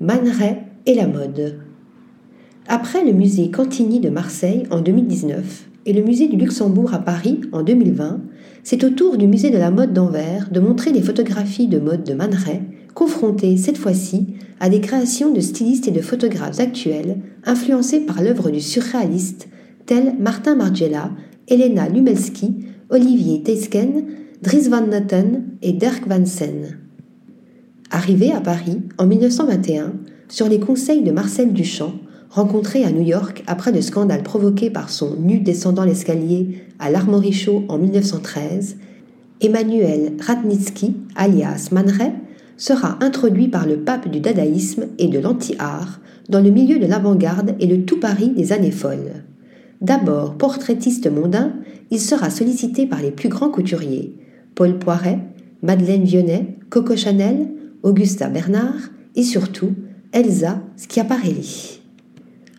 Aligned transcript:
Man 0.00 0.28
Ray 0.28 0.56
et 0.86 0.94
la 0.94 1.06
mode. 1.06 1.60
Après 2.66 3.04
le 3.04 3.12
musée 3.12 3.52
Cantini 3.52 4.00
de 4.00 4.10
Marseille 4.10 4.64
en 4.72 4.80
2019 4.80 5.68
et 5.86 5.92
le 5.92 6.02
musée 6.02 6.26
du 6.26 6.36
Luxembourg 6.36 6.92
à 6.92 6.98
Paris 6.98 7.42
en 7.52 7.62
2020, 7.62 8.20
c'est 8.64 8.82
au 8.82 8.90
tour 8.90 9.16
du 9.16 9.28
musée 9.28 9.50
de 9.50 9.56
la 9.56 9.70
mode 9.70 9.92
d'Anvers 9.92 10.50
de 10.50 10.58
montrer 10.58 10.90
les 10.90 11.00
photographies 11.00 11.68
de 11.68 11.78
mode 11.78 12.02
de 12.02 12.12
Man 12.12 12.34
Ray, 12.34 12.62
confrontées 12.92 13.56
cette 13.56 13.78
fois-ci 13.78 14.34
à 14.58 14.68
des 14.68 14.80
créations 14.80 15.32
de 15.32 15.40
stylistes 15.40 15.86
et 15.86 15.92
de 15.92 16.00
photographes 16.00 16.58
actuels 16.58 17.18
influencés 17.44 18.00
par 18.00 18.20
l'œuvre 18.20 18.50
du 18.50 18.60
surréaliste 18.60 19.46
tels 19.86 20.16
Martin 20.18 20.56
Margiela, 20.56 21.12
Elena 21.46 21.88
Lumelski, 21.88 22.66
Olivier 22.90 23.44
Teisken, 23.44 24.06
Dries 24.42 24.68
Van 24.68 24.88
Noten 24.88 25.44
et 25.62 25.72
Dirk 25.72 26.08
Van 26.08 26.26
Sen. 26.26 26.83
Arrivé 27.94 28.32
à 28.32 28.40
Paris 28.40 28.82
en 28.98 29.06
1921, 29.06 29.92
sur 30.28 30.48
les 30.48 30.58
conseils 30.58 31.04
de 31.04 31.12
Marcel 31.12 31.52
Duchamp, 31.52 31.92
rencontré 32.28 32.84
à 32.84 32.90
New 32.90 33.04
York 33.04 33.44
après 33.46 33.70
le 33.70 33.80
scandale 33.80 34.24
provoqué 34.24 34.68
par 34.68 34.90
son 34.90 35.14
nu 35.20 35.38
descendant 35.38 35.84
l'escalier 35.84 36.64
à 36.80 36.90
l'Armory 36.90 37.30
Show 37.30 37.62
en 37.68 37.78
1913, 37.78 38.78
Emmanuel 39.40 40.14
Ratnitsky, 40.20 40.96
alias 41.14 41.68
Man 41.70 41.88
Ray, 41.88 42.10
sera 42.56 42.98
introduit 43.00 43.46
par 43.46 43.64
le 43.64 43.76
pape 43.76 44.10
du 44.10 44.18
dadaïsme 44.18 44.86
et 44.98 45.06
de 45.06 45.20
l'anti-art 45.20 46.00
dans 46.28 46.40
le 46.40 46.50
milieu 46.50 46.80
de 46.80 46.86
l'avant-garde 46.86 47.54
et 47.60 47.68
le 47.68 47.84
tout 47.84 48.00
Paris 48.00 48.30
des 48.30 48.52
années 48.52 48.72
folles. 48.72 49.22
D'abord 49.80 50.34
portraitiste 50.34 51.08
mondain, 51.08 51.52
il 51.92 52.00
sera 52.00 52.30
sollicité 52.30 52.88
par 52.88 53.00
les 53.00 53.12
plus 53.12 53.28
grands 53.28 53.50
couturiers 53.50 54.16
Paul 54.56 54.80
Poiret, 54.80 55.20
Madeleine 55.62 56.02
Vionnet, 56.02 56.56
Coco 56.70 56.96
Chanel, 56.96 57.53
Augusta 57.84 58.28
Bernard 58.28 58.90
et 59.14 59.22
surtout 59.22 59.74
Elsa 60.12 60.62
Schiaparelli. 60.76 61.82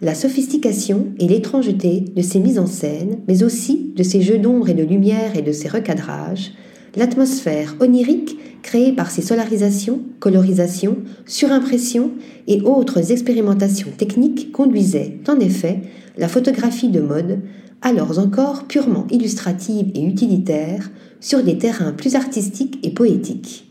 La 0.00 0.14
sophistication 0.14 1.08
et 1.18 1.26
l'étrangeté 1.26 2.04
de 2.14 2.22
ses 2.22 2.38
mises 2.38 2.60
en 2.60 2.66
scène, 2.66 3.18
mais 3.26 3.42
aussi 3.42 3.92
de 3.96 4.04
ses 4.04 4.22
jeux 4.22 4.38
d'ombre 4.38 4.68
et 4.68 4.74
de 4.74 4.84
lumière 4.84 5.36
et 5.36 5.42
de 5.42 5.50
ses 5.50 5.66
recadrages, 5.66 6.52
l'atmosphère 6.94 7.74
onirique 7.80 8.38
créée 8.62 8.92
par 8.92 9.10
ses 9.10 9.22
solarisations, 9.22 10.02
colorisations, 10.20 10.98
surimpressions 11.26 12.12
et 12.46 12.62
autres 12.62 13.10
expérimentations 13.10 13.90
techniques 13.96 14.52
conduisait, 14.52 15.18
en 15.26 15.40
effet, 15.40 15.80
la 16.16 16.28
photographie 16.28 16.90
de 16.90 17.00
mode, 17.00 17.40
alors 17.82 18.20
encore 18.20 18.68
purement 18.68 19.08
illustrative 19.10 19.90
et 19.96 20.04
utilitaire, 20.04 20.92
sur 21.18 21.42
des 21.42 21.58
terrains 21.58 21.92
plus 21.92 22.14
artistiques 22.14 22.78
et 22.84 22.90
poétiques. 22.90 23.64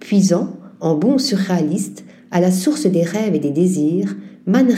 Puisant, 0.00 0.56
en 0.82 0.96
bon 0.96 1.16
surréaliste, 1.16 2.04
à 2.30 2.40
la 2.40 2.50
source 2.50 2.86
des 2.86 3.02
rêves 3.02 3.34
et 3.34 3.38
des 3.38 3.50
désirs, 3.50 4.16
Man 4.46 4.68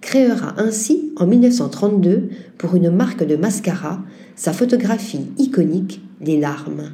créera 0.00 0.54
ainsi 0.58 1.12
en 1.16 1.26
1932, 1.26 2.28
pour 2.58 2.76
une 2.76 2.90
marque 2.90 3.26
de 3.26 3.36
mascara, 3.36 4.00
sa 4.36 4.52
photographie 4.52 5.26
iconique 5.38 6.02
Les 6.20 6.38
larmes. 6.38 6.92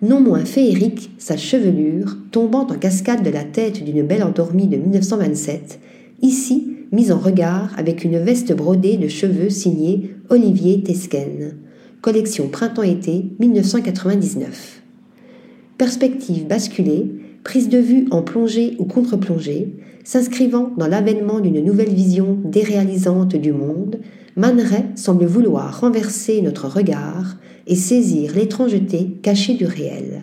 Non 0.00 0.20
moins 0.20 0.44
féerique, 0.44 1.10
sa 1.18 1.36
chevelure, 1.36 2.16
tombant 2.32 2.66
en 2.66 2.74
cascade 2.74 3.22
de 3.22 3.30
la 3.30 3.44
tête 3.44 3.84
d'une 3.84 4.02
belle 4.02 4.24
endormie 4.24 4.66
de 4.66 4.76
1927, 4.76 5.78
ici 6.22 6.68
mise 6.92 7.12
en 7.12 7.18
regard 7.18 7.72
avec 7.78 8.04
une 8.04 8.18
veste 8.18 8.54
brodée 8.54 8.96
de 8.96 9.08
cheveux 9.08 9.50
signée 9.50 10.14
Olivier 10.30 10.82
Tesken. 10.82 11.56
Collection 12.00 12.48
Printemps-été 12.48 13.26
1999. 13.38 14.82
Perspective 15.78 16.46
basculée, 16.46 17.12
prise 17.44 17.68
de 17.68 17.78
vue 17.78 18.06
en 18.10 18.22
plongée 18.22 18.76
ou 18.78 18.84
contre-plongée, 18.84 19.74
s'inscrivant 20.04 20.72
dans 20.76 20.86
l'avènement 20.86 21.40
d'une 21.40 21.64
nouvelle 21.64 21.92
vision 21.92 22.38
déréalisante 22.44 23.36
du 23.36 23.52
monde, 23.52 24.00
Man 24.34 24.64
semble 24.96 25.26
vouloir 25.26 25.80
renverser 25.80 26.40
notre 26.40 26.66
regard 26.66 27.36
et 27.66 27.76
saisir 27.76 28.32
l'étrangeté 28.34 29.18
cachée 29.22 29.54
du 29.54 29.66
réel. 29.66 30.22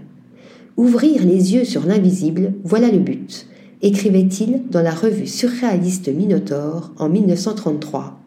Ouvrir 0.78 1.24
les 1.24 1.54
yeux 1.54 1.66
sur 1.66 1.86
l'invisible, 1.86 2.54
voilà 2.64 2.90
le 2.90 3.00
but 3.00 3.48
écrivait-il 3.82 4.64
dans 4.70 4.82
la 4.82 4.94
revue 4.94 5.28
surréaliste 5.28 6.10
Minotaure 6.10 6.92
en 6.98 7.08
1933. 7.08 8.20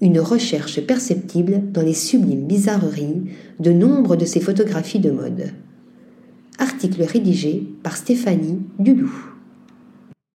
Une 0.00 0.20
recherche 0.20 0.80
perceptible 0.80 1.62
dans 1.72 1.82
les 1.82 1.94
sublimes 1.94 2.46
bizarreries 2.46 3.24
de 3.58 3.72
nombre 3.72 4.16
de 4.16 4.24
ses 4.24 4.40
photographies 4.40 5.00
de 5.00 5.10
mode. 5.10 5.52
Article 6.64 7.02
rédigé 7.02 7.62
par 7.82 7.94
Stéphanie 7.94 8.62
Dulou. 8.78 9.33